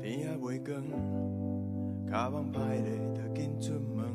[0.00, 0.80] 天还未光，
[2.10, 4.06] 卡网歹咧，就紧出门。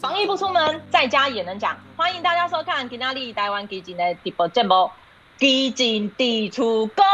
[0.00, 1.78] 防疫不出门，在家也能讲。
[1.96, 4.74] 欢迎大家收看今天哩台湾基进的直播节目
[5.38, 7.06] 《基进伫厝讲》。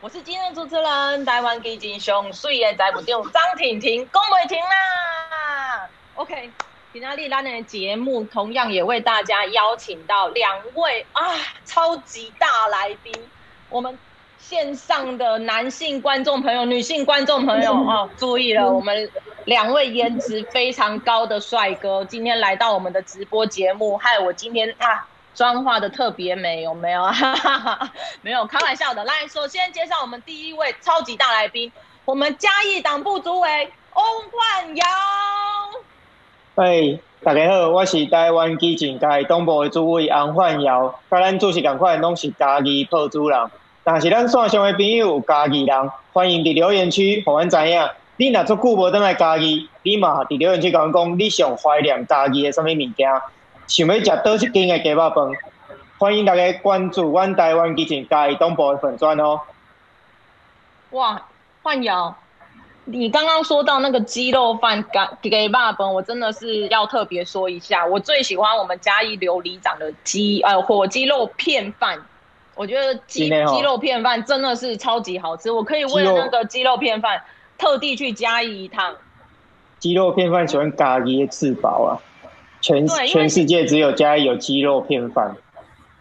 [0.00, 5.88] 我是今天的主持人，台湾基金上水的财务长张婷婷，讲袂停啦。
[6.14, 6.50] OK。
[6.92, 11.22] 今天丽兰的节目同样也为大家邀请到两位啊
[11.64, 13.14] 超级大来宾，
[13.68, 13.96] 我们
[14.40, 19.08] 线上的男性观众朋友、女性观众朋友 哦，注意了，我们
[19.44, 27.04] 两位颜值非常高的帅哥今天来到我们的直播节目，害我今天啊妆化的特别美，有没有？
[27.04, 27.92] 哈哈哈，
[28.22, 29.04] 没有，开玩笑的。
[29.04, 31.70] 来，首先介绍我们第一位超级大来宾，
[32.04, 34.84] 我们嘉义党部主委翁焕尧。
[36.56, 43.38] 嗨，大家好，我是台湾基进嘉义党部的主委翁焕尧，甲咱主席同款，拢是嘉义破主人。
[43.92, 47.88] 但是咱线上的朋友有嘉义人，欢迎伫留言区，互阮知影。
[48.18, 53.10] 你若足久无倒来嘉义，你嘛伫留言区甲阮讲，你上怀念嘉义的什么物件？
[53.66, 55.32] 想要食倒一间的鸡肉饭？
[55.98, 59.40] 欢迎大家关注阮台湾基进嘉义东部的粉专哦。
[60.90, 61.20] 哇，
[61.64, 62.14] 焕尧。
[62.84, 64.84] 你刚刚说到那个鸡肉饭
[65.20, 72.00] 给给爸本，我真的是要特别说一下，我最喜欢我们嘉义琉璃长的鸡呃火鸡肉片饭，
[72.60, 77.22] 我觉得鸡鸡肉片饭真的是超级好吃，我可以为了那个鸡肉片饭
[77.56, 78.94] 特地去嘉义一趟。
[79.78, 81.96] 鸡肉片饭喜欢咖喱吃饱啊，
[82.60, 85.34] 全全世界只有嘉义有鸡肉片饭。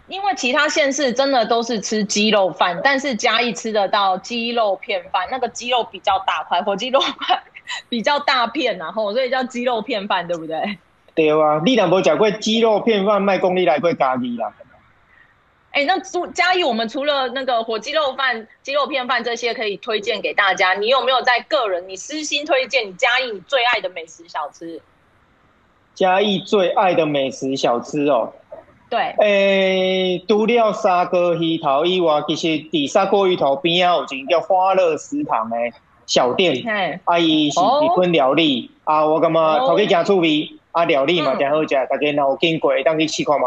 [0.10, 7.42] 因为其他县市真的都是吃鸡肉饭，但是嘉义吃得到鸡肉片饭，那个鸡肉比较大块，火鸡肉块
[7.88, 10.78] 比较大片，然后所以叫鸡肉片饭，对不对？
[11.16, 14.52] 对啊，你两波讲过鸡肉片饭卖功力来过咖喱啦。
[15.72, 15.98] 哎，那
[16.34, 24.82] 嘉义我们除了那个火鸡肉饭、鸡肉片饭这些可以推荐给大家，你有没有在个人你私心推荐你嘉义你最爱的美食小吃？
[25.94, 28.34] 嘉义最爱的美食小吃哦。
[28.90, 35.56] 对，诶、欸，除了沙锅鱼头以外，其实伫沙锅鱼头边啊有一间叫花乐食堂的
[36.08, 43.46] 小店，阿姨是日本料理，哦、啊，我感觉头家真趣味，啊，料理嘛真好食，大家若有经过，当去试看卖。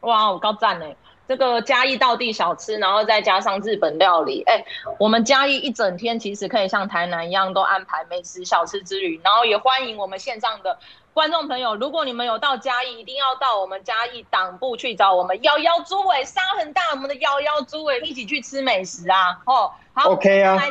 [0.00, 0.96] 哇，我高赞诶，
[1.28, 4.64] 这个嘉义道地小吃，然后再加上日本料理，哎、欸，
[4.98, 10.78] 我们嘉义一整天其实可以像台南一样都安排美食小吃之旅，然后也欢迎我们线上的。
[11.12, 19.40] 观众朋友，如果你们有到嘉义，一定要到我们嘉义党部去找我们幺幺猪尾，沙很大，我们的幺幺猪尾一起去吃美食啊！
[19.44, 20.54] 哦，好，OK 啊。
[20.54, 20.70] 来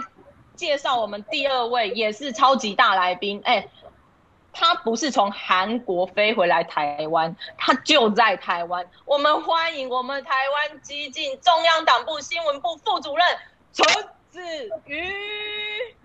[0.55, 3.41] 介绍我们第二位，也是超级大来宾。
[3.43, 3.69] 哎、欸，
[4.59, 8.83] 他不是从韩国飞回来台湾，他就在台湾。
[9.05, 13.25] 我们欢迎我们台湾激进中央党部新闻部副主任
[13.71, 13.85] 陈
[14.31, 14.41] 子
[14.85, 15.95] 瑜。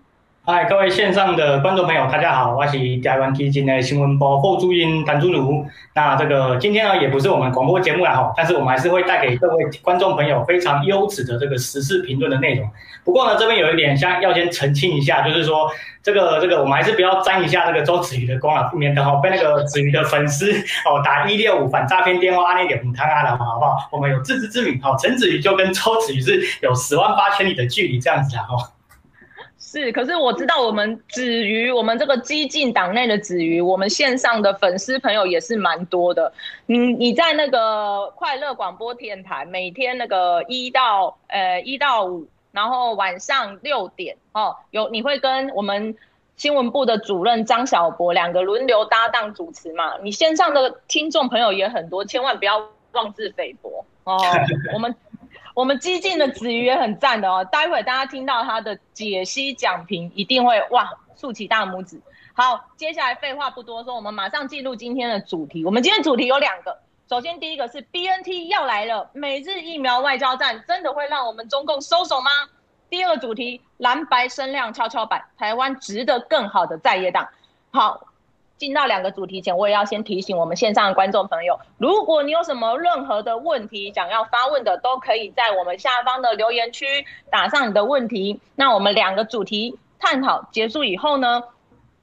[0.45, 5.65] 嗨，各位线上的观众朋友，大家好，我是台湾基金的新闻部副主任谭祖儒。
[5.95, 12.69] 那这个今天呢，也不是我们广播节目了哈，但是我们还是会带给各位观众朋友非常优质的这个时事评论的内容。
[13.05, 15.71] 不过呢，这边有一点像要先澄清一下，就是说
[16.03, 20.51] 这个这个我们还是不要沾一下那个周子瑜的光啊，免得哈被那个子瑜的粉丝
[20.85, 23.77] 哦打一六五反诈骗电话啊那点母汤啊的好不好？
[23.93, 28.72] 我们有自知之明，好，陈子瑜就跟周子瑜是有十万八千里的距离这样子啊哈。
[29.73, 36.31] 是，可是我知道我们子瑜，我们这个激进党内的子瑜，我们线上的粉丝朋友也是蛮多的。
[36.67, 45.95] 你你在那个快乐广播电台，每天那个一到呃一到五，然后晚上六点哦，有你会跟我们
[46.37, 49.97] 新闻部的主任张小博两个轮流搭档主持嘛？
[50.03, 54.21] 你线上的听众朋友也很多，千万不要妄自菲薄哦。
[54.75, 54.95] 我们。
[55.53, 62.01] 我们激进的子瑜也很赞的哦，待会大家听到他的解析讲评，一定会哇竖起大拇指。
[62.33, 65.63] 好，接下来废话不多说，我们马上进入今天的主题。
[65.63, 72.31] 我们今天主题有两个，首先第一个是 BNT 要来了，美日疫苗外交战真的会让我们中共收手吗？
[72.89, 77.29] 第二个主题，蓝白声量跷跷板，台湾值得更好的在野党。
[77.71, 78.07] 好。
[78.57, 86.85] 进到两个主题前，我也要先提醒我们线上的观众朋友，如果你有什么任何的问题想要发问的，都可以在我们下方的留言区
[87.29, 88.39] 打上你的问题。
[88.55, 91.43] 那我们两个主题探讨结束以后呢，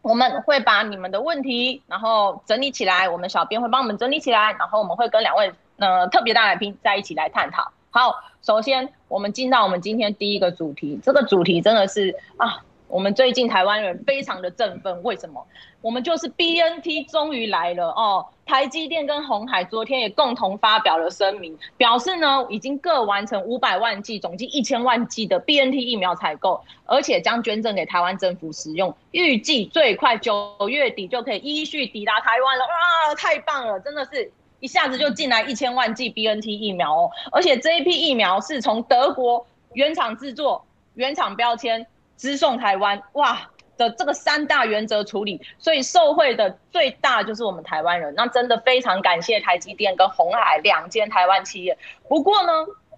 [0.03, 7.73] 我们会把你们的问题然后整理起来，我们小编会帮我们整理起来，然后我们会跟两位呃特别大来宾在一起来探讨。
[7.91, 12.63] 好，首先我们进到我们今天第一个主题，这个主题真的是啊。
[12.89, 15.47] 我们最近台湾人非常的振奋，为什么？
[15.83, 18.27] 我们就是 BNT 终于来了哦！
[18.45, 32.65] 台积电跟鸿海昨天也共同发表了声明，表示呢已经各完成五百万剂，总计一千万剂的 BNT 疫苗采购，而且将捐赠给台湾政府使用，预计最快九月底就可以依序抵达台湾了。
[32.65, 33.81] 哇，太棒了！
[33.81, 41.87] 真的是一下子就进来一千万剂 BNT 疫苗哦，而且这一批疫苗是从德国原厂制作、原厂标签。
[42.21, 43.41] 直送台湾哇
[43.81, 48.15] 的这个三大原则处理，所以受惠的最大就是我们台湾人。
[48.15, 51.79] 那真的非常感谢台积电跟鸿海两间台湾企业。
[52.07, 52.53] 不过呢，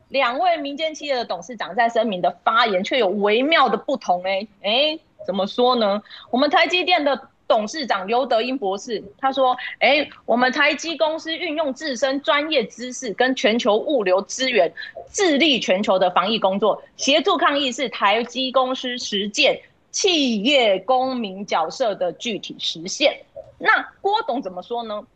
[0.09, 6.03] 两位民间企业的董事长在声明的发言却有微妙的不同哎哎，怎么说呢？
[6.31, 14.73] 我们台积电的董事长刘德英博士他说：哎，我们台积公司运用自身专业知识跟全球物流资源。
[15.13, 19.61] 致力全球的防疫工作，协助抗疫是台积公司实践
[19.93, 23.21] 企业公民角色的具体实现。
[23.59, 25.07] 那郭董怎么说呢？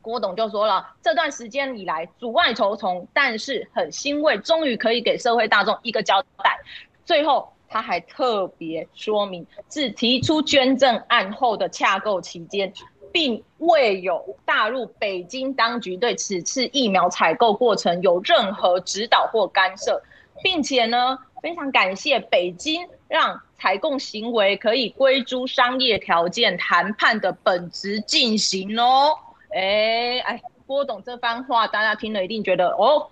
[0.00, 6.58] 郭董就说了，这段时间以来阻碍重重，但是很欣慰，终于可以给社会大众一个交代。
[7.04, 12.72] 最后他还特别说明，自提出捐赠案后的洽购期间。
[13.12, 20.02] 并未有大陆北京当局对此次疫苗采购过程有任何指导或干涉，
[20.42, 29.16] 并且呢，非常感谢北京让采购行为可以归诸商业条件谈判的本质进行哦。
[29.54, 33.08] 哎哎，郭董这番话大家听了一定觉得哦，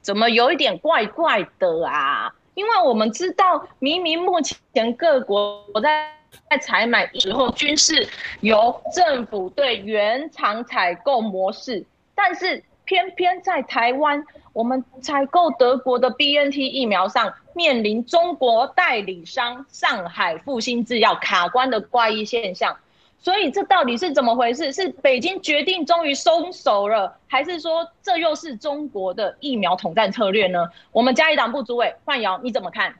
[0.00, 2.34] 怎么有一点怪怪的啊？
[2.54, 6.12] 因为我们知道，明明目前各国在。
[6.50, 8.06] 在采买时候，均是
[8.40, 11.82] 由政府对原厂采购模式，
[12.14, 14.24] 但是偏偏在台湾，
[14.54, 22.74] 我们采购德国的 BNT 疫苗上，面临中国代理商上海复星制药卡关的怪异现象。
[23.18, 24.72] 所以这到底是怎么回事？
[24.72, 30.68] 是北京决定终于松手了，还是说这又是中国的疫苗统战策略呢？
[30.92, 32.94] 我们嘉义党部主委范瑶，你怎么看？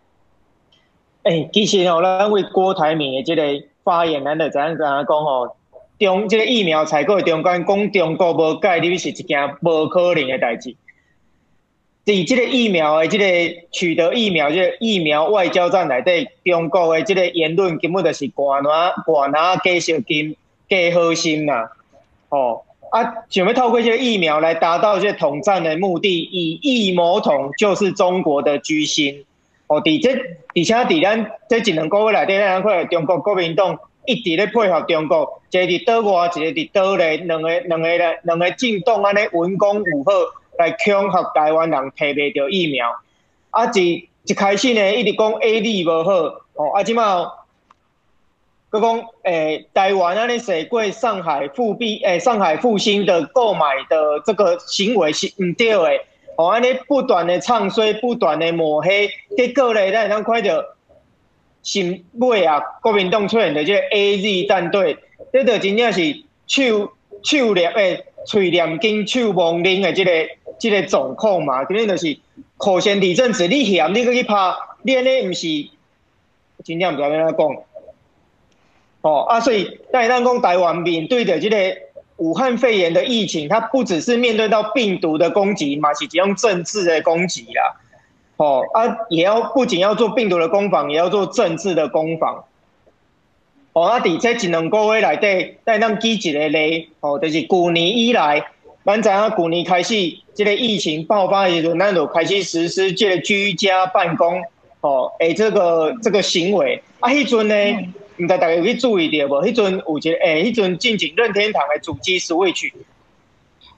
[1.23, 5.55] 诶、欸，其实哦，咱为郭台铭的这个发言，咱就知影知影讲哦，
[5.99, 10.75] 中这个疫苗采购的中间，讲中国无介入是一件无可能的代志。
[12.05, 20.37] 在这个疫苗的这个取得疫苗这个疫苗外交战内底，中国的这个言论根本就是挂拿挂拿假小金
[20.69, 21.69] 假好心呐。
[22.29, 29.25] 哦，啊，想要透过这个疫苗来达到这个统战的目的，以疫谋统就是中国的居心。
[29.67, 40.13] 哦，伫这，而且伫咱这一两个月内底，咱看中国国民党一直咧配合中国，一个伫岛外，一个伫岛内，两个两个咧，两个政党安尼文攻武吓
[40.59, 42.91] 来恐吓台湾人，摕袂到疫苗。
[43.51, 46.13] 啊，一一开始呢，一直讲 A D 无好，
[46.55, 47.33] 哦，啊，即马，
[48.71, 56.07] 佮讲诶，台湾安尼使过上海复辟，诶，上海复兴的购买的这个行为是毋对诶。
[56.37, 60.76] 哦，安尼不断的唱衰，不断的抹黑，结果咧，咱会当看着，
[61.67, 64.97] 新尾啊，国民党出现的这个 A Z 战队，
[65.33, 66.93] 这个真正是手
[67.25, 70.13] 手念诶，嘴念经，手忘灵的这个
[70.61, 72.17] 这个状况嘛，肯定就是
[72.57, 74.55] 口嫌体正直，你嫌你搁去拍，
[74.85, 75.49] 你安尼毋是，
[76.65, 77.57] 真正毋知要安怎讲。
[79.01, 81.87] 哦，啊，所以咱会当讲台湾面对着这个。
[82.19, 87.77] 武汉肺炎的疫情，它不只是面对到病毒的攻击嘛，是用政治的攻击啦。
[88.37, 92.45] 哦啊，也要不仅要做病毒的攻防，也要做政治的攻防。
[93.73, 98.45] 哦啊，伫这一两个月来底，带咱举一个例，哦，就是去年以来，
[98.85, 99.95] 咱知影去年开始
[100.35, 104.43] 这个疫情爆发的时候，咱就开始实施这个居家办公，
[104.81, 107.55] 哦，诶，这个这个行为，啊，迄阵呢？
[107.55, 109.45] 嗯唔知大家有去注意到无？
[109.45, 112.73] 迄阵有一个诶，迄阵进前任天堂的主机 Switch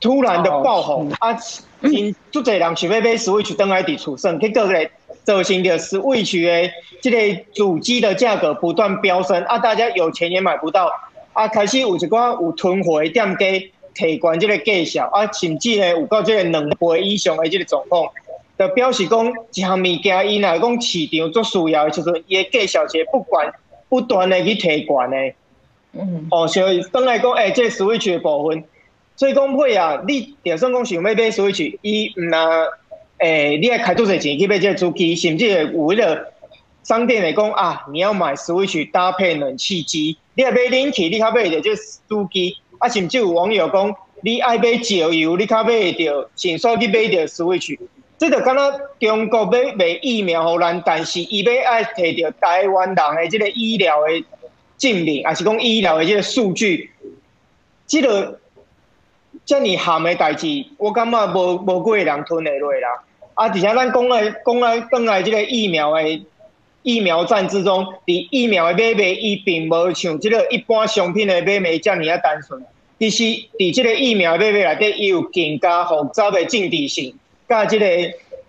[0.00, 1.37] 突然的爆红，啊，
[1.83, 4.91] 因足侪人想要买 Switch 登来伫厝耍，结果咧
[5.25, 10.91] 造成着 Switch 的即个主机的价格不断飙升，啊，大家有钱也买不到，
[11.33, 18.11] 啊，开始有一寡有囤货的店家提悬这个价钱，啊，甚至咧有到这个两倍以上的这个状况，
[18.59, 23.53] 就表示讲一项物件，伊若讲市场做需要的时阵，伊的价钱是不管。
[23.91, 25.35] 不断的去提悬的，
[25.95, 28.63] 嗯，哦，所以当来讲，哎、欸，这 Switch 的部分，
[29.19, 32.65] 所以讲配啊，你就算讲想要买 Switch，伊唔那，
[33.19, 36.33] 诶、你要开多少钱去买这个主机，甚至有迄个
[36.85, 41.75] 商店来讲啊，你要买 Switch 搭配冷气机，你要买冷气，你较买着这
[42.09, 47.77] 主机，啊，甚至有网友讲，你爱买石油，你较买着，先说去买着 Switch，
[48.19, 54.25] 这个敢若中国要卖疫苗互咱，但是伊要爱摕着台湾人的这个医疗的
[54.79, 56.93] 证明，还是讲医疗的这个数据，
[57.89, 58.39] 这个
[59.49, 63.02] 这么含的代志，我感觉无无几个人吞得落啦。
[63.33, 66.21] 啊，而且咱讲来讲来转来这个疫苗的
[66.83, 72.62] 疫苗战之中，伫疫苗的买卖，伊并无像这个一般商品的买卖这么啊单纯。
[72.99, 73.23] 其实
[73.59, 77.14] 伫这个疫苗买卖内底，伊有更加复杂的政治性。
[77.49, 77.87] 甲即个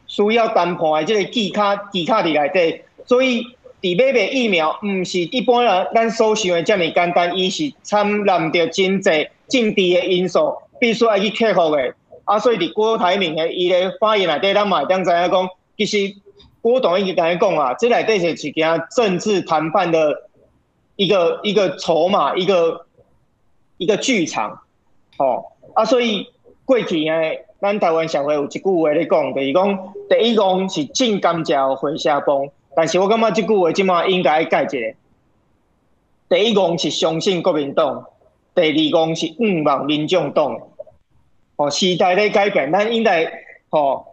[0.06, 3.46] 需要谈判的即个技巧技巧伫内底，所以
[3.82, 9.10] 伫买卖疫苗，毋是一般人咱所想的遮尔简单，伊是掺杂着真济
[9.48, 11.94] 政治的因素，必须爱去克服的。
[12.26, 16.16] 啊，所以伫郭台铭的伊的发言内底，咱嘛会当知影讲，其实
[16.62, 20.30] 郭董已经甲咱讲啊，这内底是一件政治谈判的
[20.96, 22.86] 一个一个筹码，一个
[23.78, 24.62] 一个剧场。
[25.18, 25.44] 哦，
[25.74, 26.28] 啊，所以
[26.66, 27.46] 过去诶。
[27.62, 34.78] 咱台湾社会有一句话咧讲，就是讲第一公是晋江桥回社帮，但是我感觉这句话即马应该改一下。
[36.30, 38.06] 第一公是相信国民党，
[38.56, 40.58] 第二公是毋忘民众党。
[41.60, 43.30] 哦，时代咧改变，咱应该
[43.70, 44.06] 哦，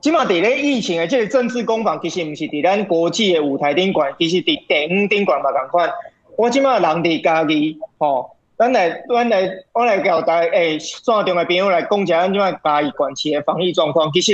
[0.00, 5.90] 即马伫咧疫情的即个政治攻防，其实毋是伫咱国际的舞台顶悬，其实伫电影顶悬嘛同款。
[6.36, 8.30] 我即马人伫家己，吼。
[8.56, 14.12] 咱来，咱来，我来交代，诶、欸，线上诶朋友来讲一下咱即摆嘉义县市的防疫状况。
[14.12, 14.32] 其实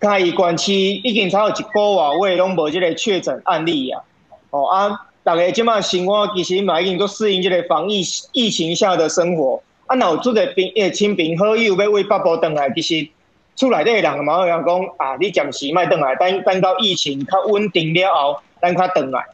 [0.00, 4.02] 嘉义县市已经超过一个月，我拢无即个确诊案例啊。
[4.50, 9.62] 哦啊，大家即摆生活其实嘛已经都适应即个防疫疫情下的生活。
[9.88, 13.08] 啊，若有做个朋诶亲朋好友要为北部转来，其实
[13.56, 14.62] 厝内底的人嘛会讲
[14.96, 19.26] 啊，你暂时莫转来，等等到疫情较稳定了后，咱较转来。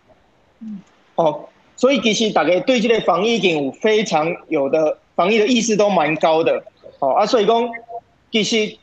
[0.61, 0.81] 嗯。
[1.17, 1.45] 哦。
[1.77, 6.63] 所以其实大家对这个防疫已经有非常有的防疫的意识都蛮高的，
[7.01, 7.69] 哦啊，所以讲
[8.31, 8.77] 其实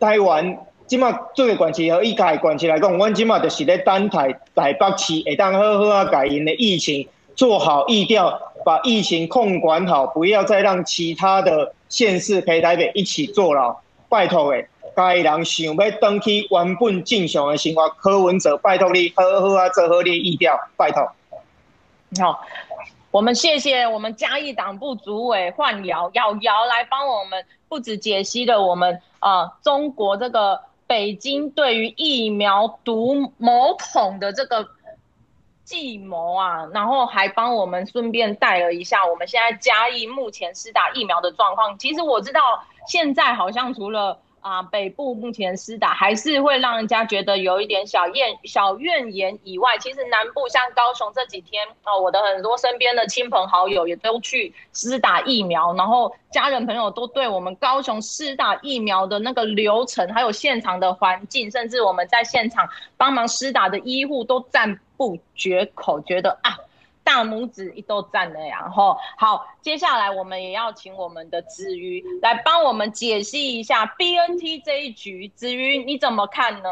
[0.00, 13.76] 台湾即马做个关系和以家管制来讲，阮即马就是咧等台台北市会当好好啊，改因的疫情做好疫调，把疫情控管好，不要再让其他的县市陪台北一起坐牢。
[14.08, 21.08] 拜托诶，该人想要登去原本正常的生活，柯文哲拜托你好好啊，做好你疫调，拜托。
[22.20, 22.44] 好，
[23.12, 34.66] 我们谢谢我们嘉义党部主委焕尧尧尧来帮我们不止解析了我们啊、中国这个北京对于疫苗毒某孔的这个
[35.66, 41.76] 计谋啊，然后还帮我们顺便带了一下我们现在嘉义目前施打疫苗的状况。
[41.76, 42.40] 其实我知道
[42.86, 44.16] 现在好像除了
[44.46, 66.56] 啊，北部目前施打还是会让人家觉得有一点小怨小怨言以外，其实南部像高雄这几天哦，我的很多身边的亲朋好友也都去施打疫苗，然后家人朋友都对我们高雄施打疫苗的那个流程，还有现场的环境，甚至我们在现场帮忙施打的医护都赞不绝口，觉得啊。
[67.06, 75.28] 大拇指一都赞了，然后好，接下来我们也要请我们的子瑜来帮我们解析一下 BNT 这一局。
[75.36, 76.68] 子瑜你怎么看呢？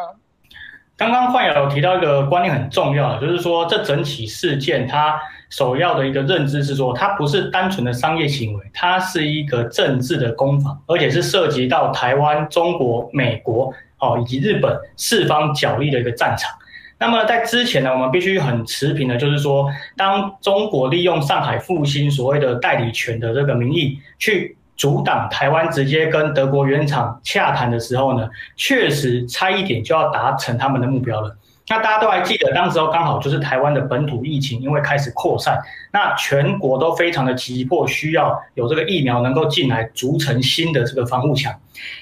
[0.97, 16.53] 刚刚焕尧有提到一个观念很重要，就是说这整起事件它首要的一个认知是说，它不是单纯的商业行为，它是一个政治的攻防，而且是涉及到台湾、中国、美国哦以及日本四方角力的一个战场。
[16.98, 31.36] 那么在之前呢，我们必须很持平的，就是说，当中国利用上海复兴所谓的代理权的这个名义，去阻挡台湾直接跟德国原厂洽谈的时候呢，确实差一点就要达成他们的目标了。
[31.66, 35.59] 那大家都还记得，当时候刚好就是台湾的本土疫情，因为开始扩散，
[35.92, 41.54] 那全国都非常的急迫，需要有这个疫苗能够进来，筑成新的这个防护墙。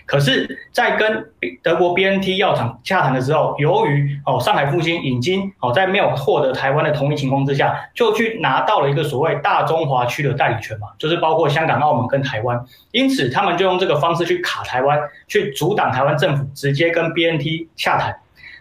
[0.05, 1.25] 可是，在跟
[1.63, 18.15] 德国 BNT 药厂洽谈的时候，由于哦上海复兴已经哦在没有获得台湾的同意情况之下，就去拿到了一个所谓大中华区的代理权嘛，就是包括香港、澳门跟台湾，因此他们就用这个方式去卡台湾，去阻挡台湾政府直接跟 BNT 洽谈。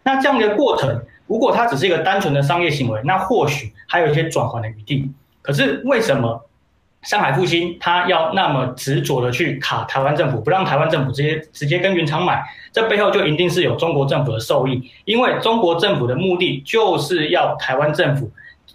[0.04, 5.12] 那这样的过程，如果它只是一个单纯的商业行为，那或许还有一些转圜的余地。
[5.42, 6.46] 可是为什么
[7.04, 12.44] 上海复星它要那么执着的去卡台湾政府，不让台湾政府直接直接跟原厂买？
[12.72, 18.30] 这背后就一定是有中国政府的受益，因为中国政府的目的就是要台湾政府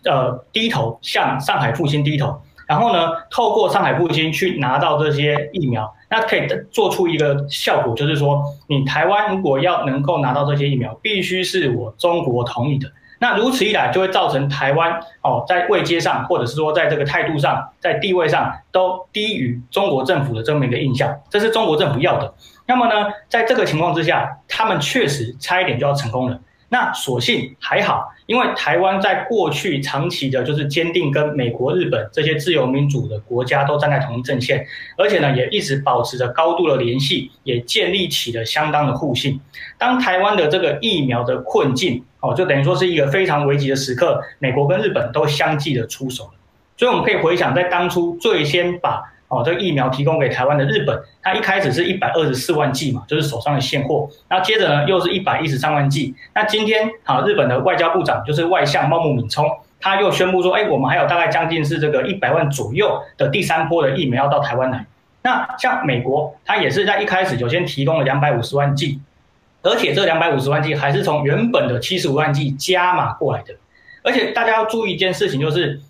[0.05, 2.41] 呃低头向上海复星低头。
[2.67, 12.91] 然后呢，透过上海复星去拿到这些疫苗，那可以做出一个效果，就是说，你台湾如果要能够拿到这些疫苗，必须是我中国同意的。
[13.19, 22.35] 那如此一来，就会造成台湾哦，在位阶上，或者是说在这个态度上，在地位上，都低于中国政府的这么一个印象，这是中国政府要的。
[22.67, 26.39] 那么呢，在这个情况之下，他们确实差一点就要成功了。
[26.69, 34.67] 那所幸还好，因为台湾在过去长期的就是坚定跟美国、日本这些自由民主的国家都站在同一阵线，
[34.99, 39.41] 而且呢也一直保持着高度的联系，也建立起了相当的互信。
[39.79, 46.31] 当台湾的这个疫苗的困境哦，就等于说是一个非常危急的时刻，美国跟日本都相继的出手了。
[46.77, 54.09] 所以我们可以回想，在当初最先把哦，这个疫苗提供给台湾的日本，它一开始是一百二十四万剂嘛，就是手上的现货。
[54.31, 56.15] 那接着呢，又是一百一十三万剂。
[56.33, 59.45] 那今天啊，日本的外交部长就是外相茂木敏充，
[59.81, 64.87] 他又宣布说，哎，我们还有大概将近是这个一百万左右的第三波的疫苗要到台湾来。
[65.23, 69.01] 那像美国，它也是在一开始就先提供了两百五十万剂，
[69.63, 73.55] 而且这两百五十万剂还是从原本的七十五万剂加码过来的。
[74.05, 75.81] 而且大家要注意一件事情，就是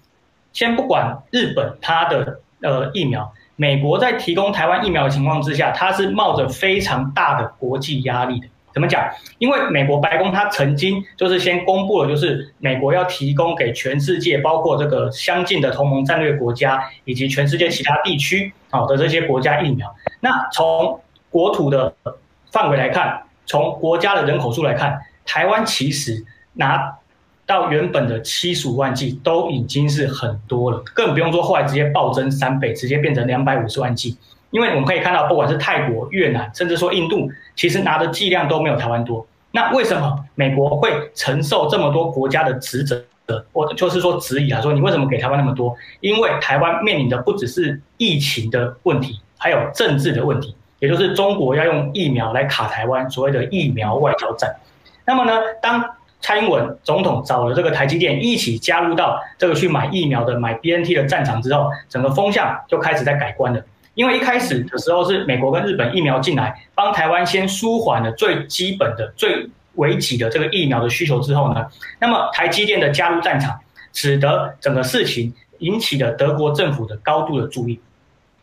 [0.55, 2.41] 先不管日本它的。
[2.63, 8.47] 呃，疫苗，美国在提供台湾疫苗的情况之下，它是冒着非常大的国际压力的。
[8.73, 9.09] 怎么讲？
[9.39, 19.95] 因为美国白宫它曾经就是先公布了，就是美国要提供给全世界，包括这个相近的同盟战略国家以及全世界其他地区好的这些国家疫苗。
[20.21, 21.95] 那从国土的
[22.51, 26.97] 范围来看，从国家的人口数来看，台湾其实拿。
[27.47, 34.19] 到原本的七十五万剂都已经是很多了，更不用说后来直接暴增三倍，直接变成两百五十万剂。
[34.51, 39.27] 因为我们可以看到，不管是泰国、越南，甚至说印度，其实拿的剂量都没有台湾多。
[39.53, 43.05] 那为什么美国会承受这么多国家的职责？
[43.53, 45.75] 我就是说质疑啊，说你为什么给台湾那么多？
[46.01, 54.55] 因为台湾面临的不只是疫情的问题，还有政治的问题，也就是中国要用疫苗来卡台湾，所谓的疫苗外交战。
[55.05, 63.63] 那么呢，当蔡英文总统找了这个台积电一起加入到这个去买疫苗的买 BNT 的战场之后，整个风向就开始在改观了。
[63.95, 71.67] 因为一开始的时候是美国跟日本疫苗进来，帮台湾先舒缓了最基本的、最危急的这个疫苗的需求之后呢，
[71.99, 73.59] 那么台积电的加入战场，
[73.93, 77.81] 使得整个事情引起了德国政府的高度的注意。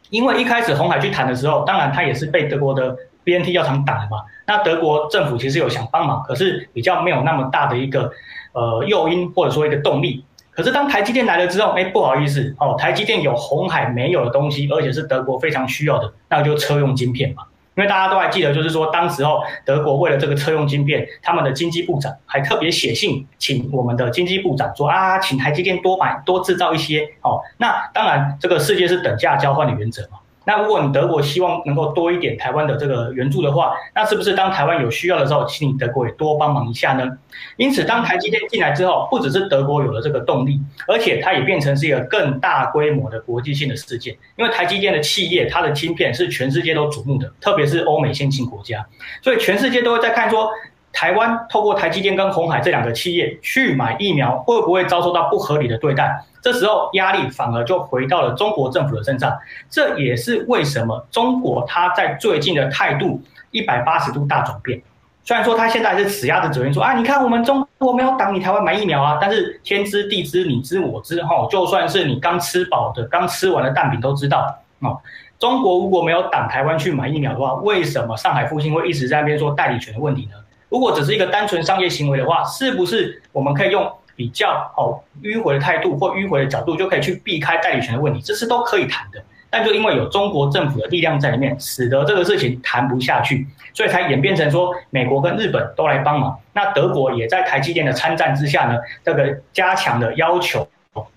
[0.10, 4.24] 因为一开始红海去谈的时候，当然他也是被德国的 BNT 药厂挡了嘛。
[4.46, 8.12] 那德国政府其实有想帮忙，可是比较没有那么大的一个
[8.52, 10.26] 呃诱因或者说一个动力。
[10.52, 17.44] 可是当台积电来了之后，哎，不好意思哦，台积电有红海没有的东西，而且是德国非常需要的，那就车用晶片嘛。
[17.76, 27.42] 因为大家都还记得，就是说当时候德国为了这个车用晶片，他们的经济部长还特别写信请我们的经济部长说啊，请台积电多买多制造一些哦。
[27.58, 30.20] 那当然，这个世界是等价交换的原则嘛。
[30.46, 37.18] 那如果你德国希望能够多一点台湾的这个援助的话，那是不是当台湾有需要的时候，请你德国也多帮忙一下呢？
[37.58, 44.16] 因此，当台积电进来之后，不只是德国有了这个动力，而且它也变成是一个更大规模的国际性的事件。
[44.36, 48.86] 因为台积电的企业，它的芯片是全世界都瞩目的，特别是欧美先进国家，
[49.22, 50.50] 所以全世界都会在看说，
[50.94, 56.24] 台湾透过台积电跟鸿海这两个企业去买疫苗，会不会遭受到不合理的对待？
[56.42, 59.36] 这时候压力反而就回到了中国政府的身上，
[59.70, 63.20] 这也是为什么中国它在最近的态度
[63.52, 64.82] 一百八十度大转变。
[65.26, 75.00] 虽然说他现在是死鸭子嘴硬说啊，你看我们中国没有挡你台湾买疫苗啊，但是天知地知你知我知哈，就算是你刚吃饱的、刚吃完的蛋饼都知道哦。
[75.40, 80.38] 中国如果没有挡台湾去买疫苗的话，为什么上海复兴会一直在那边说代理权的问题呢？
[80.74, 83.90] 如果只是一个单纯商业行为的话，是不是我们可以用？
[84.16, 89.20] 比较哦迂回的态度或迂回的角度，就可以去避开代理权的问题，这是都可以谈的。
[89.50, 96.40] 但就因为有中国政府的力量在里面，使得这个事情谈不下去，所以才演变成说美国跟日本都来帮忙。
[96.54, 100.68] 那德国也在台积电的参战之下呢，这个加强的要求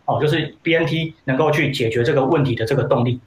[0.06, 3.20] 哦，就是 BNT 能够去解决这个问题的这个动力。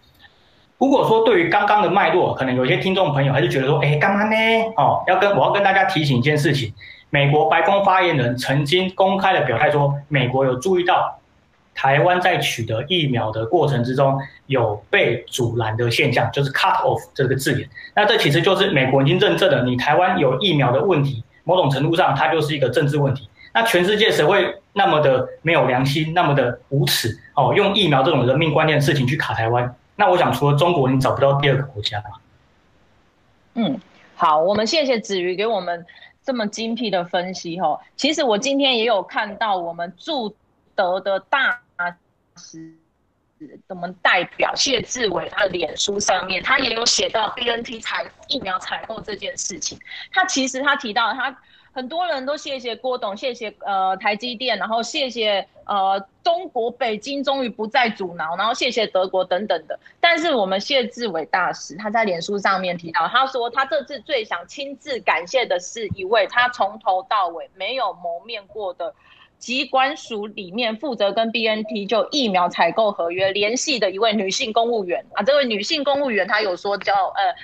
[0.79, 4.35] 如果说对于刚刚的脉络，可能有些听众朋友还是觉得说，哎，干嘛呢？
[4.77, 6.73] 哦，要跟我要跟大家提醒一件事情。
[7.09, 11.19] 美国白宫发言人曾经公开的表态说，美国有注意到
[11.75, 17.67] 台湾在取得疫苗的过程之中有被阻拦的现象，就是 cut off 这个字眼。
[17.93, 23.27] 那这其实就是美国已经认证了，你台湾有疫苗的问题，某种程度上它就是一个政治问题。
[23.53, 29.75] 那全世界谁会那么的没有良心，那么的无耻哦，用疫苗这种人命关天的事情去卡台湾？
[29.99, 32.09] 那我想，除了中国，你找不到第二个国家吧？
[33.55, 33.77] 嗯，
[34.15, 35.85] 好，我们谢谢子瑜给我们。
[36.21, 40.35] 这么精辟的分析哈，其实我今天也有看到我们驻
[40.75, 41.59] 德的大
[42.35, 42.71] 使，
[43.67, 49.79] 我们代表谢志伟他的脸书上面，他也有写到 BNT 采疫苗采购这件事情。
[50.12, 51.35] 他其实他提到他
[51.71, 59.79] 很多人都谢谢郭董，谢谢呃台积电，然后谢谢呃中国北京终于不再阻挠，然后谢谢德国等等的。
[59.99, 68.93] 但是我们谢志伟大使他在脸书上面提到，他说他这次最想亲自感谢的是一位他从头到尾没有谋面过的
[69.38, 75.21] 疾管署里面负责跟 BNT 就疫苗采购合约联系的一位女性公务员啊。
[75.21, 77.36] 这位女性公务员她有说叫呃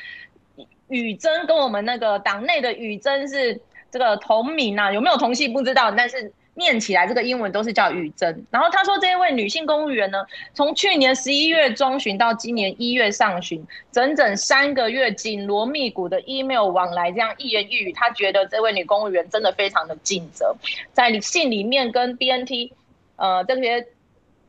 [0.88, 3.62] 宇珍，跟我们那个党内的宇珍是。
[3.96, 8.46] 这个同名啊，有没有同姓不知道，但是念起来这个英文都是叫宇珍。
[8.52, 20.54] 然后他说，这位女性公务员呢，从去年十一月中旬到今年一月上旬，整整三个月紧锣密鼓的 email 往来，这样一言一语，他觉得这位女公务员真的非常的尽责，
[20.92, 22.74] 在信里面跟 BNT
[23.16, 23.88] 呃这些。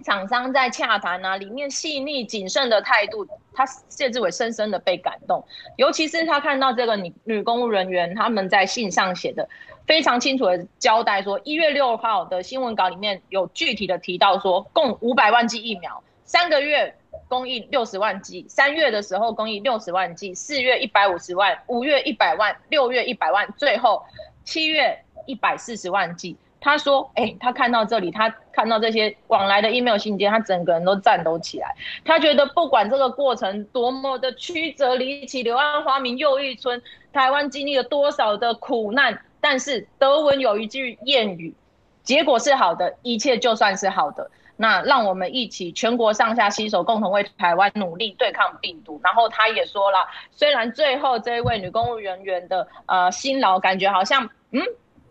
[0.04, 5.44] 厂商在洽谈啊，里面细腻谨慎的态度，他谢志伟深深的被感动。
[5.76, 9.48] 尤其是他看到这个女女公务人员，他们在信上写的
[9.86, 16.94] 非常清楚的交代说，一月六号的新闻稿里面有具体的提到说，共五百万剂疫苗，三个月
[17.26, 24.04] 供应六十万剂，三月的时候供应六十万剂，四月一百五十万，五月一百万，六月一百万，最后
[24.44, 26.36] 七月一百四十万剂。
[26.66, 31.72] 他说：“哎、他看到这里，他看到这些往来的 email 信件，他整个人都颤抖起来。
[32.04, 41.54] 他觉得不管这个过程多么的曲折离奇，柳暗花明又一村，台湾经历了多少的苦难，但是德文有一句谚语，
[42.02, 44.28] 结果是好的，一切就算是好的。
[44.56, 49.00] 那让我们一起全国上下携手，共同为台湾努力对抗病毒。
[49.04, 49.98] 然后他也说了，
[50.32, 54.60] 虽然最后这一位女公务人员的呃辛劳，感觉好像嗯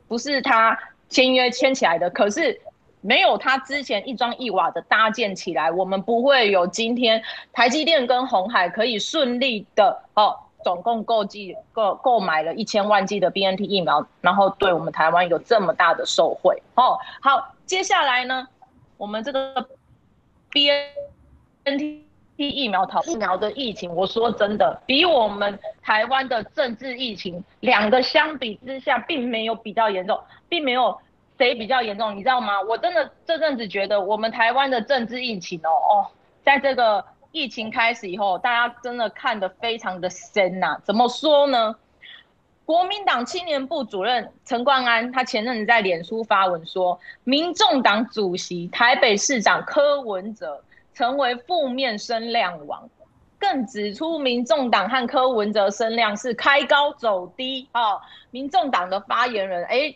[0.09, 0.77] 不是他。”
[1.09, 2.59] 签约签起来的，可是
[3.01, 7.21] 没有他之前一砖一瓦的搭建起来，我们不会有今天
[7.53, 16.97] 台积电跟鸿海可以顺利的哦，总共购计购购买了一千万剂的 BNT 疫苗，然后对我们台湾有这么大的受惠哦。
[17.21, 18.47] 好，接下来呢，
[18.97, 19.67] 我们这个
[20.49, 22.01] BNT
[22.37, 30.19] 疫苗疫苗的疫情，我说真的，比我们台湾的政治疫情两个相比之下，并没有比较严重，
[30.49, 30.99] 并没有。
[31.37, 32.61] 谁比较严重，你知道吗？
[32.61, 36.07] 我真的这阵子觉得，我们台湾的政治疫情哦哦，
[36.45, 40.79] 在这个疫情开始以后，大家真的看得非常的深呐。
[40.85, 41.75] 怎么说呢？
[42.63, 52.89] 国民党青年部主任陈冠安，他前阵子在脸书发文说，民众党主席台北市长柯文哲成为负面声量王，
[53.45, 58.01] 更指出民众党和柯文哲声量是开高走低啊。
[58.31, 59.95] 民众党的发言人哎。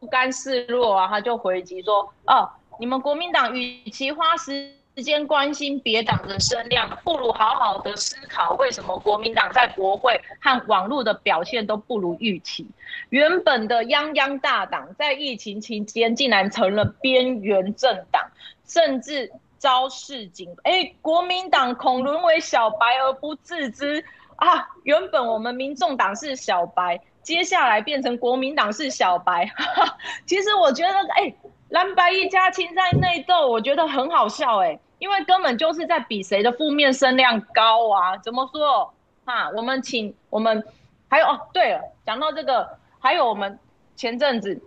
[0.00, 12.64] 不甘示弱啊，他就回击说：“哦，你们国民党与其花时间关心别党的声量，不如好好的思考为什么国民党在国会和网络的表现都不如预期。
[13.08, 18.30] 原本的泱泱大党，在疫情期间竟然成了边缘政党，
[18.64, 19.32] 甚至
[19.64, 20.54] 招市警。
[20.64, 24.04] 哎，国民党恐沦为小白而不自知
[24.36, 24.68] 啊！
[24.82, 29.50] 原本我们民众党是小白。”接下来变成国民党是小白，
[30.28, 31.34] 其实我觉得，哎，
[31.70, 38.14] 蓝白一家亲在内斗，我觉得很好笑，哎，因为根本就是在比谁的负面声量高啊。
[38.18, 38.92] 怎么说？
[39.24, 40.62] 哈，我们请我们
[41.08, 43.58] 还有哦，对了，讲到这个，还有我们
[43.96, 44.60] 前阵子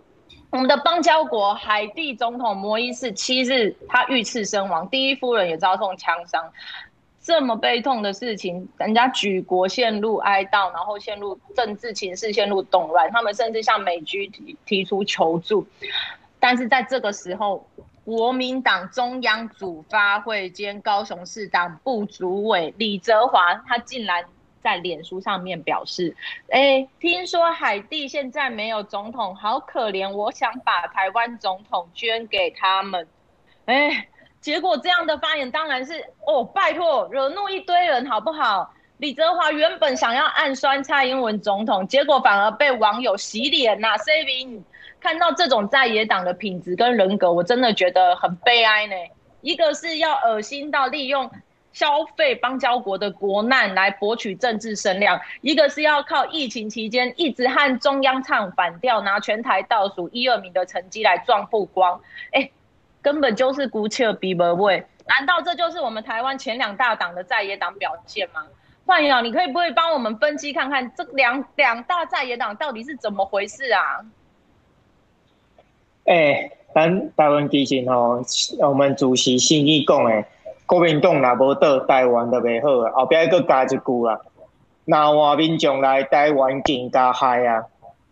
[0.50, 6.52] 我们的邦交国海地总统摩伊士七日他遇刺身亡，第一夫人也遭受枪伤。
[7.20, 15.66] 这么悲痛的事情，人家举国陷入哀悼，然后陷入政治情势陷入动乱，他们甚至向美军提提出求助。
[16.40, 17.66] 但是在这个时候，
[18.04, 24.24] 国民党中央组发会兼高雄市党部主委李泽华，他竟然
[24.62, 26.16] 在脸书上面表示
[26.50, 33.06] ：“哎，听说海地现在没有总统，好可怜，我想把台湾总统捐给他们。”
[33.66, 34.08] 哎。
[34.40, 38.72] 结果这样的发言当然是哦，拜托惹怒一堆人好不好？
[38.98, 43.96] 李泽华原本想要暗酸蔡英文总统，结果反而被网友洗脸呐、啊。
[43.98, 44.62] Saving
[45.00, 48.94] 看到这种在野党的品质跟人格，我真的觉得很悲哀呢。
[49.40, 51.28] 一个是要恶心到利用
[51.78, 62.00] 消费邦交国的国难来博取政治声量，一个是要靠疫情期间一直和中央唱反调，拿全台倒数一二名的成绩来赚曝光。
[62.32, 62.50] 哎。
[63.00, 68.44] 根本就是孤丘比伯位，难道这就是我们台湾前两大党的在野党表现吗？
[68.84, 74.04] 幻瑶，你可以不会帮我们分析看看这两两大在野党到底是怎么回事啊？
[76.06, 78.20] 哎、欸，咱台湾基进吼，
[78.68, 80.26] 我们主席信义讲诶，
[80.68, 84.20] 国民党若无倒台湾就袂好啊，后壁佫加一句啊，
[84.84, 87.64] 若换民众来台湾更加害啊。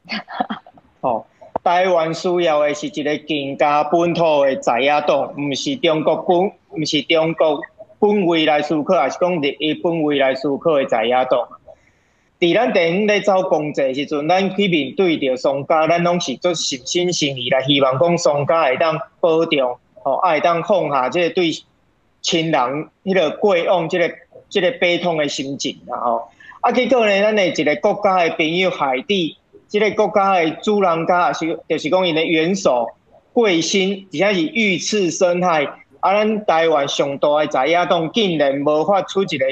[1.03, 1.27] 哦，
[1.63, 7.61] 台湾需要的是一个更加本土的在野党，毋是中国本，毋是中国
[7.99, 11.47] 本位来思考，还是讲日本位来思考的在野党。
[12.41, 21.51] 伫咱电影咧走公祭时阵，咱去面对着商家，咱拢是做诚心诚意来希望讲商家会当保重，哦，会当放下即个对
[22.27, 24.13] 亲人迄个过往这个
[24.51, 26.29] 这个悲痛的心情，然后
[26.61, 29.37] 啊，结果呢，咱的一个国家的朋友海地，
[29.69, 32.89] 这个国家的主人家也是就是讲因的元首
[33.33, 35.65] 贵心，而且是遇刺身害，
[36.01, 39.47] 啊，咱台湾上大的在野党竟然无法出一个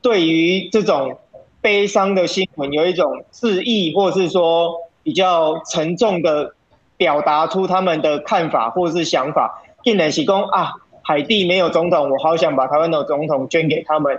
[0.00, 1.18] 对于这种。
[1.62, 6.54] 悲伤的新闻有一种致意，或是说比较沉重的
[6.96, 9.62] 表达出他们的看法或是想法。
[9.84, 10.72] 竟然是讲啊，
[11.02, 14.18] 海地没有总统，我好想把台湾的总统捐给他们。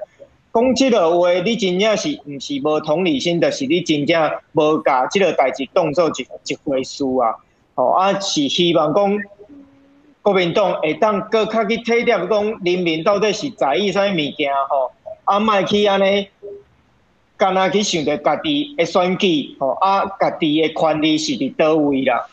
[0.54, 3.52] 讲这个话，你真正是不是无同理心的？
[3.52, 7.36] 是你真正无把这个代志当做一一回事啊？
[7.76, 9.18] 哦啊，是希望讲
[10.22, 14.92] 国民党会当更较去体谅讲人民到底是在意啥物件吼？
[15.24, 16.28] 啊，莫去安尼。
[17.38, 22.28] 干那去想着家己的选举，吼啊，家己的权利是伫倒位啦，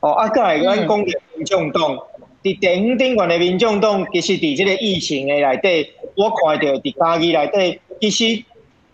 [0.00, 1.96] 哦啊，再来咱讲着民众党，
[2.42, 8.44] 伫电影顶悬的民众党，其实伫即个疫情的内底，我看到伫家己内底，其实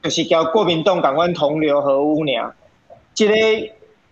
[0.03, 2.55] 就是交国民党共阮同流合污尔，
[3.17, 3.35] 一个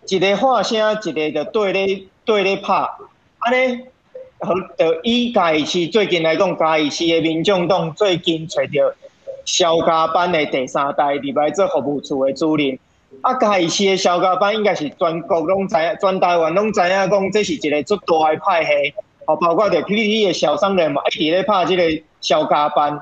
[0.07, 2.73] 一个话声，一个就对咧对咧拍，
[3.39, 3.83] 安尼，
[4.39, 8.95] 好，就以嘉义市最近来讲，嘉义市的民众党最近找着。
[9.45, 12.77] 萧家班的第三代入来做服务处的主任，
[13.21, 18.93] 啊，嘉义市的萧家班应该是全国拢知影，全台湾拢知影，讲这是一个足大的派系，
[19.27, 22.99] 哦，包括着 PPT 的小商人嘛，一直咧拍这个小加班。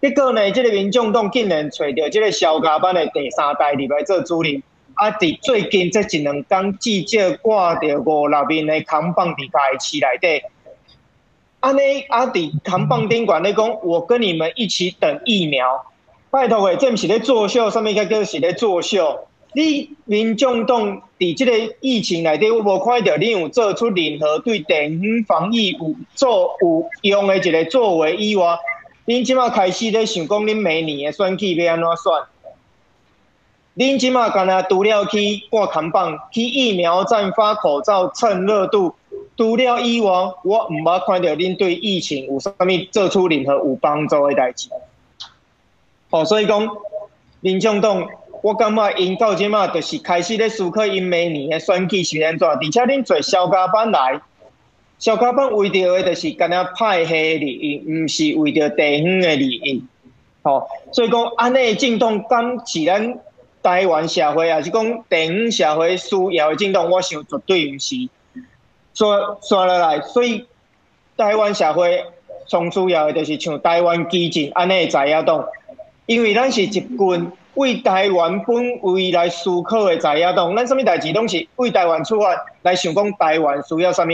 [0.00, 4.62] 结果呢，这个民众党竟然找到这个小加班的第三代入来做主任，
[4.94, 10.44] 啊，伫最近这一两天，记者挂着五六面的扛棒伫嘉义市内底。
[11.60, 15.84] 安尼阿弟扛棒顶管咧讲，我跟你们一起等疫苗。
[16.30, 19.26] 拜托诶，这不是咧作秀，上面个叫是咧作秀。
[19.56, 28.58] 你民众党伫这个疫情内底，我无看到你有做出任何对地方防疫有做有用的一个作为以外，
[29.06, 32.26] 恁即马开始咧想讲恁明年的选举要安怎选？
[33.78, 38.94] 恁即马干那除了去挂扛棒，去疫苗站发口罩蹭热度。
[39.38, 40.10] 除了以外，
[40.44, 44.68] 我毋捌看到恁对疫情有啥物做出任何有帮助的代志。
[46.10, 46.68] 哦，所以讲，
[47.40, 48.06] 民众党，
[48.46, 54.20] 我感觉因到即马就是开始咧思考因明年的选举是安怎，而且恁做萧家班来，
[55.00, 59.84] 萧家班为着的就是干那派系利益，毋是为着地方的利益。
[60.42, 63.18] 哦，所以讲安尼政党敢是咱
[63.64, 67.96] 台湾社会，还是讲地方社会需要的政党，我想绝对毋是。
[68.94, 70.46] 说说落来，所以
[71.16, 72.04] 台湾社会
[72.46, 75.44] 上主要的就是像台湾基进安尼在野党，
[76.06, 76.96] 因为咱是一群
[77.56, 84.12] 为台湾本位来思考的在野党，咱什么代志拢是为台湾出发来想讲台湾需要什么。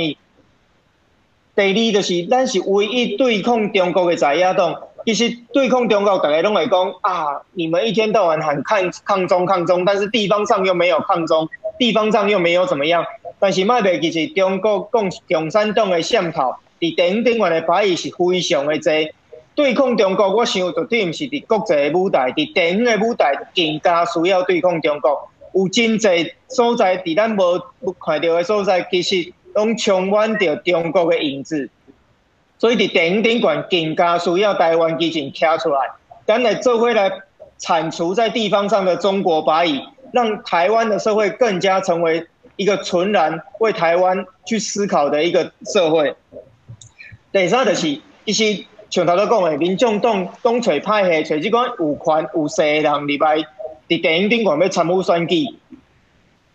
[1.55, 4.75] 第二就是咱是唯一对抗中国的在野党，
[5.05, 13.05] 其实对抗中国大家拢会讲啊，你们一天到晚喊抗抗中抗中，但是地方上又没有抗中，地方上又没有怎么样。
[13.39, 18.93] 但是卖袂记是中国共共产党的渗透，伫顶顶悬的牌意是非常的多。
[19.55, 25.29] 对抗中国，我想绝对毋是伫国际的舞台，伫电影诶舞台更加需要对抗中国。
[25.55, 31.69] 有真侪所在，伫咱无看到诶所在，其实拢充满着中国诶影子。
[32.59, 35.79] 所以伫电影顶悬更加需要台湾基情站出来，
[36.27, 37.11] 咱来做伙来
[37.59, 42.27] 铲除在地方上的中国牌意，让台湾的社会更加成为。
[42.57, 46.15] 一个纯然为台湾去思考的一个社会。
[47.33, 53.39] 第三就是，其实像头先讲的，民众党党找派系，找即款有权有势的人入来，
[53.89, 55.47] 伫电影顶悬要参与选举。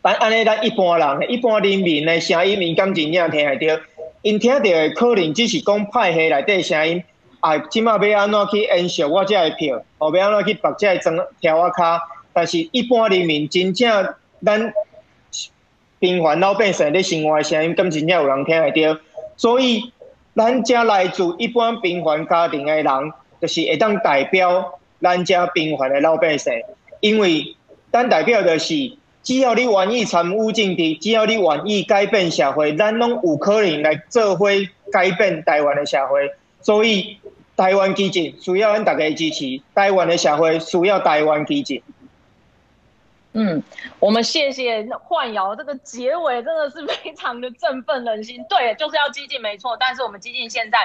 [0.04, 3.82] 但安尼，咱一般人、一般人民的声音，民间真正听会到，
[4.22, 7.04] 因听到的可能只是讲派系内底声音。
[7.40, 12.00] 啊，即马要安怎去延续我这个票，后要安怎去拔这个砖条啊卡？
[12.34, 14.14] 但是一般人民真正
[14.46, 14.72] 咱。
[16.00, 19.00] 平凡老百姓的生活声音，敢真正有人听会到，
[19.36, 19.92] 所以
[20.38, 22.86] 咱这来自一般平凡家庭的人，
[23.42, 26.54] 就是会当代表咱这平凡的老百姓，
[27.00, 27.56] 因为
[27.92, 28.92] 咱代表的是，
[29.24, 34.48] 只要你愿意参与政治，只要你愿意改变社会，咱拢有可能来做伙
[34.92, 36.30] 改变台湾的社会。
[36.62, 37.18] 所以
[37.56, 41.82] 台湾基进需要咱大家支持，台湾的社会需要台湾基进。
[43.40, 43.62] 嗯，
[44.00, 48.44] 我们谢谢幻瑶这个结尾真的是非常的振奋人心。
[48.50, 50.80] 对，就是要激进没错，但是我们激进现在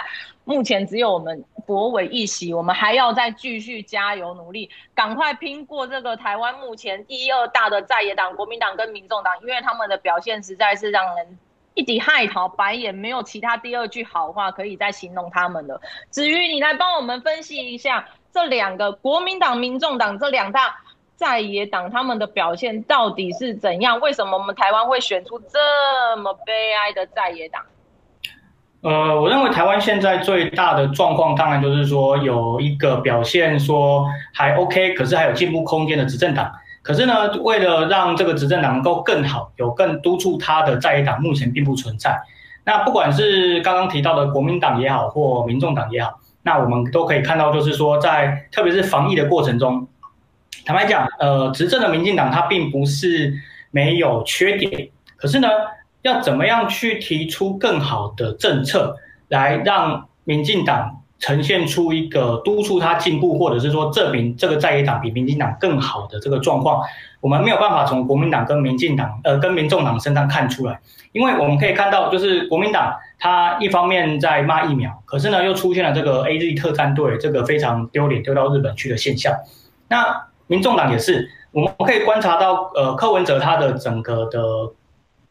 [0.45, 11.39] 目前只有我们国委一席，我们还要再继续加油努力，赶快拼过这个台湾目前一二大的在野党国民党跟民众党，因为他们的表现实在是让人
[11.73, 15.81] 一抵骇逃白眼，没有其他第二句好话可以再形容他们了。
[16.11, 20.77] 子瑜，你来帮我们分析一下这两个国民党、民众党这两大。
[21.17, 24.01] 在野党他们的表现到底是怎样？
[24.01, 27.63] 为什么我们台湾会选出这么悲哀的在野党？
[28.81, 36.51] 呃，我认为台湾现在最大的状况，当然就是说有一个表现说还 OK，可是还有进步空间的执政党。
[36.83, 42.21] 可是呢，为了让这个执政党能够更好，有更督促他的在野党，目前并不存在。
[42.65, 49.87] 那不管是刚刚提到的国民党也好，或民众党也好，那我们都可以看到，就是说在特别是防疫的过程中。
[50.65, 53.35] 坦白讲，呃，执政的民进党它并不是
[53.71, 55.49] 没有缺点，可是呢，
[56.03, 58.97] 要怎么样去提出更好的政策，
[59.29, 66.83] 来让民进党呈现出一个督促他进步，或者是说证明这个在野党比民进党更好的这个状况，
[67.21, 70.81] 我们没有办法从国民党跟民进党，呃，跟民众党身上看出来，
[71.13, 79.35] 因为我们可以看到，就是国民党他一方面在骂疫苗，可是呢，又出现了这个 AZ 特战队这个非常丢脸丢到日本去的现象，
[79.89, 80.27] 那。
[80.53, 84.39] 民众党也是，我们可以观察到，呃，柯文哲他的整个的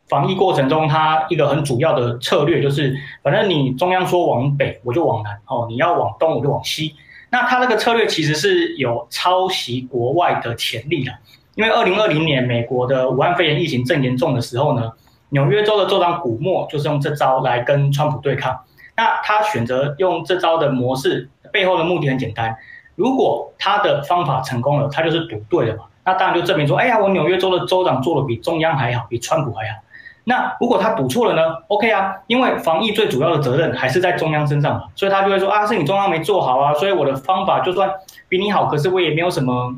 [0.09, 6.95] 防疫过程中，他一个很主要的策略就是，反正你中央说往北，我就往南，哦，你要往东，我就往西。
[7.29, 11.11] 那他这个策略其实是有抄袭国外的潜力的，
[11.53, 14.91] 因为二零二零年美国的武汉肺炎疫情正严重的时候呢，
[15.29, 18.59] 纽约州的州长古默就是用这招来跟川普对抗。
[18.97, 22.57] 那他选择用这招的模式，背后的目的很简单。
[22.95, 25.83] 如果他的方法成功了，他就是赌对了嘛？
[26.03, 29.79] 那当然就证明说，哎呀，我纽约州的州长做的比中央还好，比川普还好。
[30.23, 37.89] 那如果他赌错了呢？OK 啊，因为防疫最主要的责任还是在中央身上嘛，所以他就会说啊，是你中央没做好啊，所以我的方法就算
[38.29, 39.75] 比你好，可是我也没有什么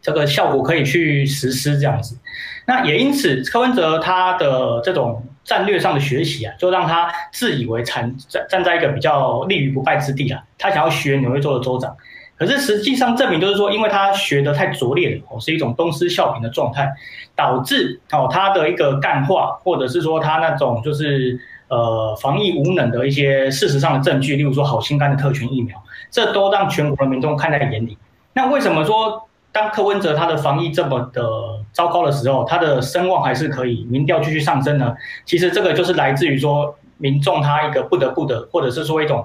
[0.00, 2.18] 这个效果可以去实施这样子。
[2.66, 11.96] 那也因此，柯文哲他的这种战略上的学习啊，就让他自以为站站站在一个比较立于不败之地啊，他想要学纽约州的州长。
[12.36, 16.92] 可是实际上证明，就是说，因为他学得太拙劣了，哦，是一种东施效颦的状态，
[17.36, 27.96] 导致哦他的一个干话，或者是说他那种就是呃防疫无能的一些事实上的证据，例如说好心肝的特权疫苗，这都让全国的民众看在眼里。
[28.32, 31.22] 那为什么说当柯文哲他的防疫这么的
[31.70, 34.96] 糟糕的时候，他的声望还是可以民调继续上升呢？
[35.24, 39.24] 其实这个就是来自于说民众他一个不得不的，或者是说一种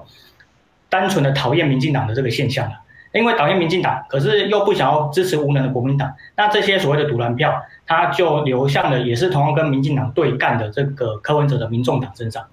[0.88, 2.74] 单纯的讨厌民进党的这个现象了。
[3.12, 12.44] 因为讨厌民进党，可是又不想要支持无能的国民党，那这些所谓的赌蓝票，他就流向了也是同样跟民进党对干的这个柯文哲的民众党身上。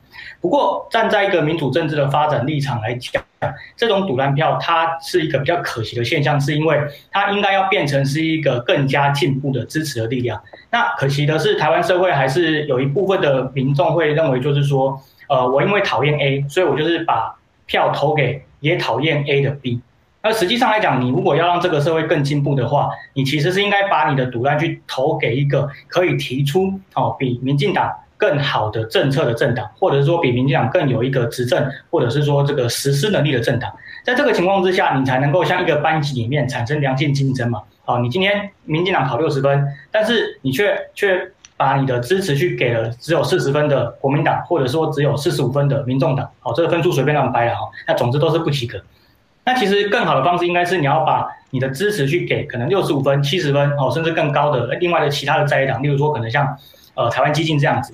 [0.41, 3.21] 不过站在一个民主政治的发展立场来讲，
[3.75, 6.79] 这种赌蓝票它是一个比较可惜的现象，是因为
[7.11, 10.41] 它应该要变成是一个更加进步的支持的力量。
[10.71, 17.35] 那可惜的是，台湾社会还是有一部分的民众会认为，就是说，呃，我因为讨厌 A，所以我就是把
[17.67, 19.81] 票投给也讨厌 A 的 B。
[20.27, 33.71] 那实际上来讲，你如果要让这个社会更进步的话，你其实是应该把你的赌单去投给一个可以提出哦比民进党更好的政策的政党，或者是说比民进党更有一个执政，或者是说这个实施能力的政党。
[34.03, 37.61] 在这个情况之下，你才能够像一个班级里面产生良性竞争嘛。
[37.85, 46.29] 好，你今天民进党考六十分，但是你却却把你的支持去给了只有四十分的国民党，或者说只有四十五分的民众党。
[46.41, 48.77] 好，这个分数随便乱掰了哈，那总之都是不及格。
[49.47, 56.57] 那其实更好的方式应该是你要把你的支持去给可能六十五分、七十分哦，甚至更高的另外的其他的在野党，例如说可能像
[56.95, 57.93] 呃台湾基进这样子，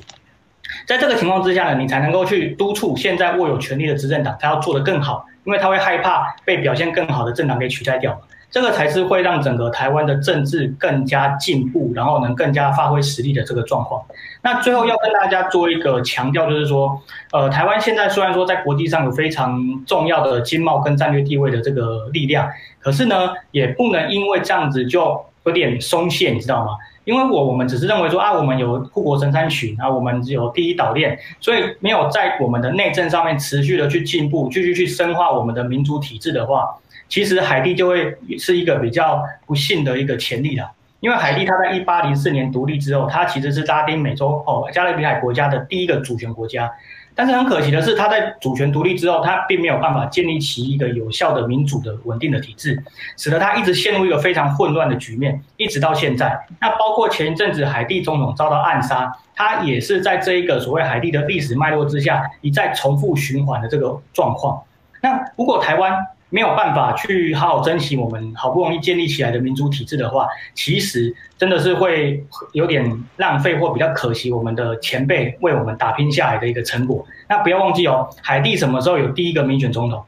[0.88, 8.20] 在这个情况之下呢，你才能够去督促现在握有权力的执政党，他要做得更好，因为他会害怕被表现更好的政党给取代掉。
[8.54, 14.00] 这个才是会让整个台湾的政治更加进步，然后能更加发挥实力的这个状况。
[14.44, 22.48] 那最后要跟大家做一个强调，就是说，呃，台湾现在虽然说在国际上有非常重要的经贸跟战略地位的这个力量，
[22.80, 26.74] 可是呢，也不能因为这样子就有点松懈，你知道吗？
[27.06, 36.78] 因为我我们只是认为说啊，我们有护国神山群啊，我们只有第一岛链，所以没有在我们的内政上面持续的去进步，继续去深化我们的民主体制的话。
[37.14, 46.72] 其实海地就会是一个比较不幸的一个潜力了，因为海地它在一八零四年独立之后，它其实是拉丁美洲哦加勒比海国家的第一个主权国家。
[47.14, 52.84] 但是很可惜的是，它在主权独立之后，它并没有办法建立起一个有效的民主的稳定的体制，
[53.16, 56.36] 使得它一直陷入一个非常混乱的局面，一直到现在。
[56.60, 64.64] 那包括前一阵子海地总统遭到暗杀，它也是在这一个所谓海地的历史脉络之下，一再重复循环的这个状况。
[65.00, 65.94] 那如果台湾，
[66.34, 77.06] 没有办法去好好珍惜我们好不容易建立起来的民主体制的话，其实真的是会有点浪费或比较可惜我们的前辈为我们打拼下来的一个成果。
[77.30, 80.04] 那不要忘记哦，海地什么时候有第一个民选总统？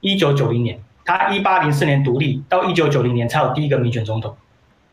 [0.00, 4.36] 一九九零年，他一八零四年独立，到一九九零年才有第一个民选总统。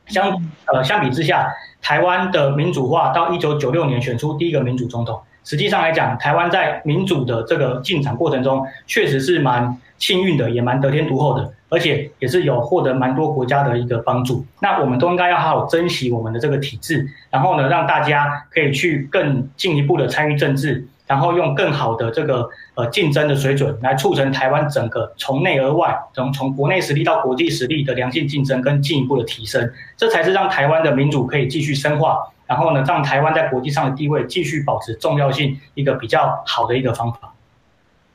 [0.05, 5.19] 相呃相比之下，台湾的民主化到一九九六年选出第一个民主总统。
[5.45, 14.43] 实际上来讲，台湾在民主的这个进展过程中，确实是蛮幸运的，也蛮得天独厚的，而且也是有获得蛮多国家的一个帮助。
[14.59, 32.17] 那我们都应该要好好珍惜我们的这个体制，然后呢，让大家可以去更进一步的参与政治，然后用更好的这个呃竞争的水准来促成台湾整个从内而外，从从国内实力到国际实力的良性竞争跟进一步的提升，这才是让台湾的民主可以继续深化。
[32.47, 37.33] 然后呢，让台湾在国际上的地位继续保持重要性，一个比较好的一个方法。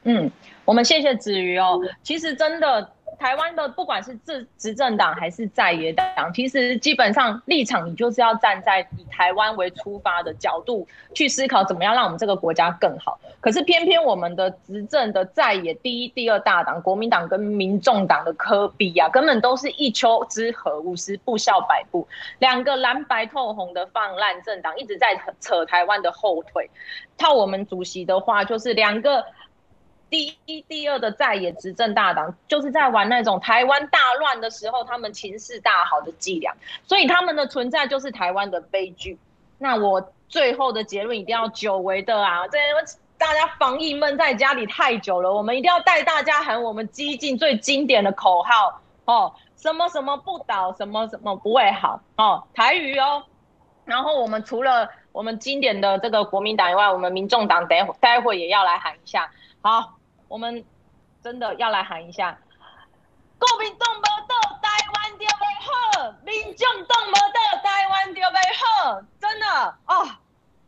[0.04, 0.30] 嗯，
[0.64, 1.80] 我们谢谢子瑜哦。
[2.02, 2.92] 其实真的。
[3.20, 13.20] 台湾的不管是执执政党还是在野党，其实基本上立场你就是要站在以台湾为出发的角度去思考，怎么样让我们这个国家更好。
[13.42, 22.08] 可是偏偏我们的执政的在野第一、第二大党国民党跟民众党的科比啊，根本都是一丘之貉，五十步笑百步，
[22.38, 25.08] 两个蓝白透红的放烂政党一直在
[25.40, 26.70] 扯台湾的后腿。
[27.18, 29.22] 套我们主席的话，就是两个。
[30.10, 36.52] 第一、第二的在野执政大党，就是在玩那种台湾大乱的时候，他们情势大好的伎俩，
[36.84, 39.16] 所以他们的存在就是台湾的悲剧。
[39.56, 42.48] 那我最后的结论一定要久违的啊！
[42.48, 42.58] 这
[43.16, 53.22] 大家防疫闷在家里太久了，我们一定要带大家喊我们激进最经典的口号哦，什么什么不倒，什么什么不会好哦，台语哦。
[53.84, 59.30] 然后我们除了我们经典的这个国民党以外，我们民众党待会待会也要来喊一下，
[59.60, 59.99] 好。
[60.30, 60.64] 我们
[61.24, 62.38] 真的要来喊一下，
[63.36, 69.02] 国民党无倒，台湾就会好；民众党无倒，台湾就会好。
[69.20, 70.08] 真的哦，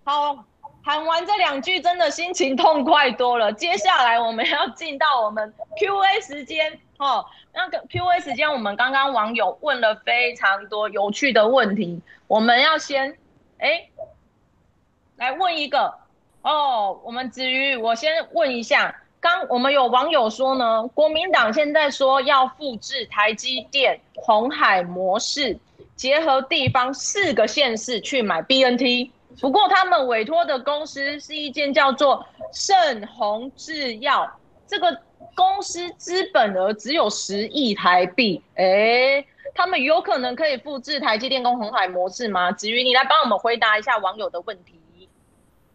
[0.02, 0.44] 好，
[0.82, 3.52] 喊完这两句，真的心情痛快多了。
[3.52, 7.24] 接下来我们要进到我们 Q&A 时间哦。
[7.52, 13.16] 那个 Q&A 时间，我们刚刚网友问了非常多有趣的问题，我们要先
[13.58, 13.88] 哎
[15.14, 16.00] 来问一个
[16.42, 17.00] 哦。
[17.04, 18.96] 我们子瑜，我先问一下。
[19.22, 25.56] 刚我们有网友说呢，国民党现在说要复制台积电红海模式，
[25.94, 29.12] 结合地方四个县市去买 BNT。
[29.40, 34.28] 不过他们委托的公司是一间叫做盛宏制药，
[34.66, 34.98] 这个
[35.36, 38.42] 公司资本额只有十亿台币。
[38.56, 42.50] 诶，他们有可能可以复制台积电跟红海模式吗？
[42.50, 44.81] 子瑜，你来帮我们回答一下网友的问题。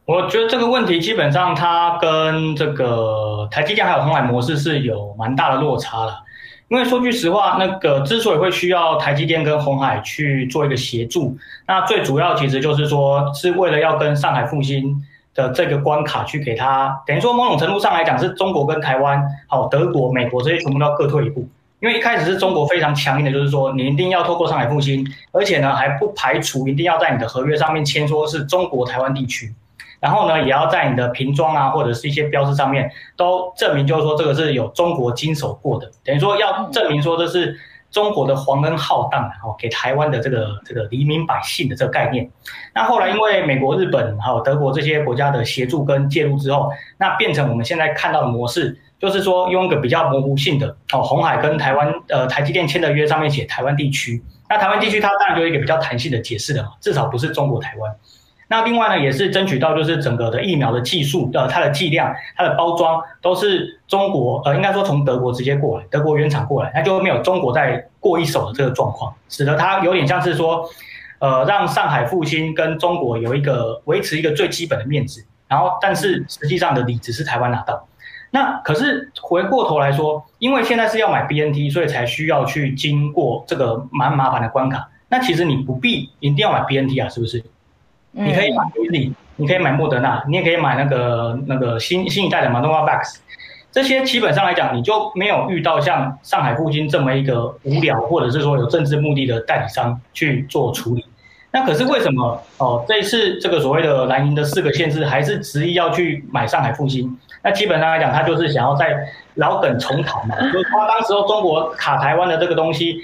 [0.08, 6.24] 我觉得这个问题基本上它跟这个台积电还有鸿海模式是有蛮大的落差了，
[6.70, 11.38] 因为说句实话，那个之所以会需要台积电跟鸿海去做一个协助，
[11.68, 14.96] 那最主要其实就是说是为了要跟上海复星
[15.36, 21.46] 的这个关卡去给他，等于说某种程度上来讲是中国跟台湾、好德国、美国这些全部都要各退一步，
[21.82, 29.54] 因为一开始是中国非常强硬的，就是说你一定要透过上海复星，而且呢还不排除一定要在你的合约上面签说是中国台湾地区。
[30.00, 37.58] 然后呢，也要在你的瓶装啊，或者是一些标志上面都证明，就是说这个是有中国经手过的，等于说要证明说这是
[37.90, 42.30] 中国的皇恩浩荡然后，给台湾的这个这个黎民百姓的这个概念。
[42.76, 57.96] 那后来因为美国、日本还有德国这些国家的协助跟介入之后，那变成我们现在看到的模式，就是说用一个比较模糊性的哦，红海跟台湾呃台积电签的约上面写台湾地区，那台湾地区它当然就有一个比较弹性的解释的，至少不是中国台湾。
[58.50, 70.70] 那另外呢，也是争取到就是整个的疫苗的技术，呃，它的剂量、它的包装都是中国，呃，应该说从德国直接过来，德国原厂过来，那就没有中国再过一手的这个状况，使得它有点像是说，
[71.20, 77.88] 呃，让上海复兴跟中国有一个维持一个最基本的面子，然后但是实际上的理只是台湾拿到。
[78.32, 84.90] 那可是回过头来说，因为现在是要买 BNT，所以才需要去经过这个蛮麻烦的关卡。
[85.10, 87.44] 那其实你不必一定要买 BNT 啊，是不是？
[88.18, 93.18] 你可以买 AZ，你可以买莫德纳，你也可以买那个那个新新一代的 Novavax，
[93.72, 101.06] 这些基本上来讲，你就没有遇到像上海复星这么一个无聊，或者是说有政治目的的代理商去做处理。
[101.52, 102.84] 那可是为什么哦？
[102.88, 107.18] 这一次这个所谓的蓝营的四个县市还是执意要去买上海复兴？
[107.42, 108.98] 那基本上来讲，他就是想要在
[109.36, 112.98] 老梗重谈嘛， 就是他当时候中国卡台湾的这个东西，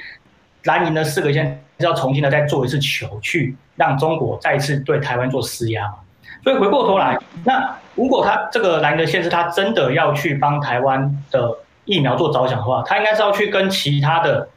[0.63, 5.93] 蓝营的四个县是要重新的再做一次球，去让中国再一次对台湾做施压。
[6.43, 14.49] 所以回过头来，那如果他这个蓝营的县市，他真的要去帮台湾的疫苗做着想的话，他应该是要去跟其他的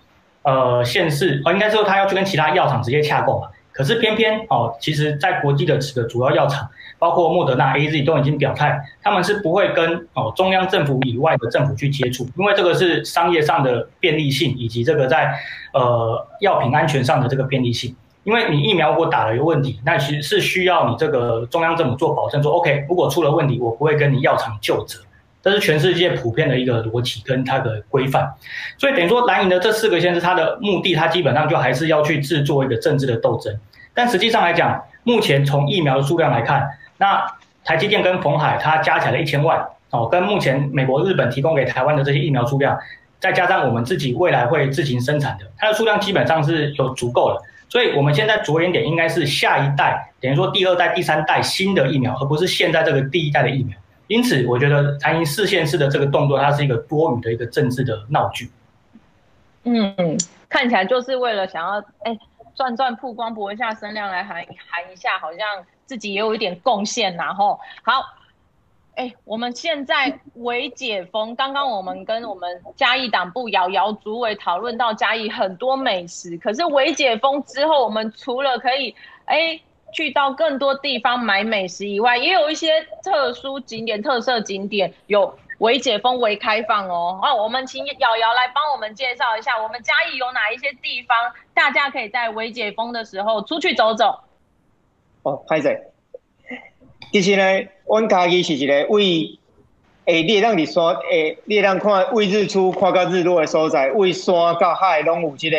[0.43, 3.49] 呃县市，哦，应该说他要去跟其他药厂直接洽购嘛。
[3.71, 6.67] 可是偏偏哦，其实，在国际的几个主要药厂，
[6.99, 15.39] 包括莫德纳、AZ 都已经表态，他们是不会跟哦中央政府以外的政府去接触，因为这个是商业上的便利性，以及这个在
[15.75, 17.95] 呃药品安全上的这个便利性。
[18.27, 24.99] 因为你疫苗如果打了有问题，那其实是需要你这个中央政府做保证，说 OK，如果出了问题，我不会跟你药厂就责。
[25.41, 28.29] 这是全世界普遍的一个逻辑跟它的规范，
[28.79, 33.57] 所以等于说蓝营的这四个县市，它的目的，它基本上就还是要去制作一个政治的斗争。
[33.95, 36.69] 但实际上来讲，目前从疫苗的数量来看，
[36.99, 37.25] 那
[37.65, 42.77] 台积电跟鸿海它加起来一千万哦，跟目前美国、日本提供给台湾的这些疫苗数量，
[43.21, 47.41] 再加上我们自己未来会自行生产的，它的数量基本上是有足够的。
[47.69, 53.77] 所以我们现在着眼点应该是下一代，等于说第二代、第三代新的疫苗，而不是现在这个第一代的疫苗。
[54.07, 58.49] 因此，我觉得蓝营四线式的这个动作，它是一个多余的一个政治的闹剧。
[59.65, 60.17] 嗯，
[60.49, 62.17] 看起来就是为了想要哎
[62.55, 65.41] 赚赚曝光，博一下声量来喊喊一下，好像
[65.87, 68.01] 自己也有一点贡献，然后好，
[68.97, 78.95] 哎，我们现在微解封，刚刚我们跟我们嘉义党部瑶瑶主委讨论到嘉义很多美食，可是微解封之后，我们除了可以
[79.25, 79.61] 哎。
[79.93, 87.19] 去到更多地方买美食以外，也有一些特殊景点、特色景点有微解封、微开放哦。
[87.23, 91.17] 好，我们请瑶瑶来帮我们介绍一下，我们嘉义有哪一些地方，
[91.55, 94.21] 大家可以在微解封的时候出去走走。
[95.23, 95.93] 哦，歹势。
[97.13, 99.39] 其实呢，阮家己是一个为
[100.07, 105.57] 诶，你会当伫山诶，你会当看为日出看到日落的所在，为山到海拢有这个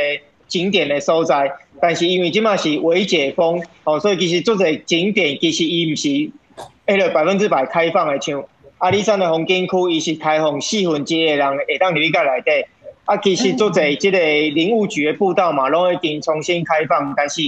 [0.48, 1.52] 景点的所在。
[1.80, 8.44] 但是因为即马是未解封，哦，所以其实做者景点其实伊毋是迄个百分之百开放的，像
[8.80, 12.66] 阿里山的风景区，伊是开放四分之一的人会当入去甲内底。
[13.06, 17.42] 啊，其实做者即个林务局的步道嘛，拢已经重新开放，但是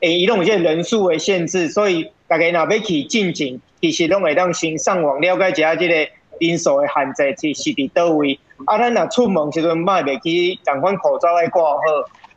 [0.00, 5.94] 诶，伊拢有些人数的限制，所以大家若要去进景，其实拢会当先上网了解一下即个
[6.38, 8.40] 人数的限制是是伫倒位。
[8.64, 11.78] 啊，咱若出门时阵，莫袂记同款口罩爱挂好。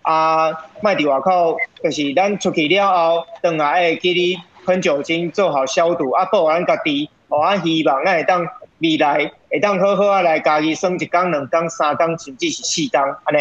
[0.01, 4.35] 啊，卖伫外口，就是咱出去了后，等下会记你
[4.65, 6.11] 喷酒精做好消毒。
[6.11, 8.45] 啊，保护咱家己，哦，啊，希望咱会当
[8.79, 13.39] 未来会当好好啊来家己耍一工、两工、三工，甚至是四工，安尼。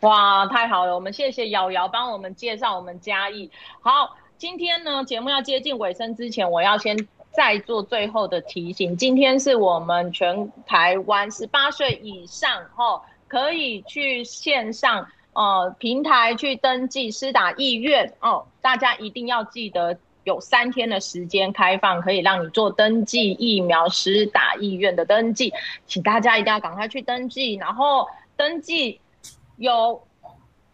[0.00, 0.94] 哇，太好了！
[0.94, 3.50] 我们谢谢瑶瑶帮我们介绍我们嘉义。
[3.80, 6.96] 好，今天呢，节目要接近尾声之前，我要先
[7.32, 8.96] 再做最后的提醒。
[8.96, 13.02] 今天是我们全台湾十八岁以上，哦。
[13.26, 25.52] 可以去线上呃平台去登记施打意愿哦，大家一定要记得有三天的时间开放，可以让你做登记疫苗施打意愿的登记，
[25.86, 28.98] 请大家一定要赶快去登记，然后登记
[29.58, 30.02] 有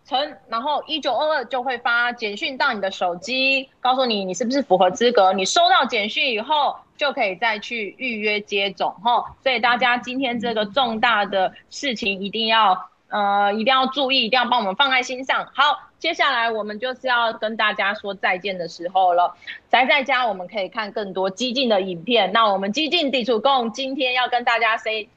[0.06, 6.76] 成，然后一九二二就会发简讯到你的手机，告诉你你是不是符合资格，你收到简讯以后。
[6.96, 15.44] 就可以再去预约接种齁，所以大家今天这个重大的事情一定要呃一定要注意，一定要帮我们放在心上。
[15.52, 19.34] 好，接下来我们就是要跟大家说再见的时候了。
[19.68, 25.08] 宅在家我们可以看更多激进的影片，那我们激进地处共今天要跟大家 say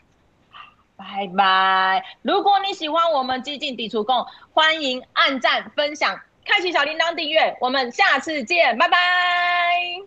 [0.97, 2.03] 拜拜。
[2.23, 7.55] 如果你喜欢我们激进地处共，欢迎按赞、分享、开启小铃铛订阅。
[7.61, 10.01] 我们下次见，拜拜。